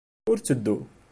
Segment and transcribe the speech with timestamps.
[0.29, 0.77] Ur tteddu!